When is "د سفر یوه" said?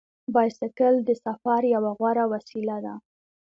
1.07-1.91